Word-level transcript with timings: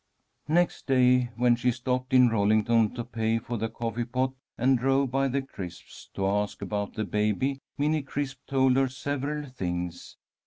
Next 0.47 0.87
day 0.87 1.29
when 1.35 1.55
she 1.55 1.69
stopped 1.69 2.11
in 2.11 2.29
Rollington 2.29 2.95
to 2.95 3.03
pay 3.03 3.37
for 3.37 3.59
the 3.59 3.69
coffee 3.69 4.03
pot, 4.03 4.33
and 4.57 4.75
drove 4.75 5.11
by 5.11 5.27
the 5.27 5.43
Crisps' 5.43 6.09
to 6.15 6.25
ask 6.25 6.59
about 6.63 6.95
the 6.95 7.05
baby, 7.05 7.59
Minnie 7.77 8.01
Crisp 8.01 8.39
told 8.47 8.77
her 8.77 8.87
several 8.89 9.45
things. 9.47 10.17